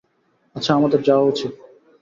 আচ্ছা, 0.55 0.71
আমাদের 0.75 0.99
যাওয়া 1.03 1.25
উচিত। 1.25 1.51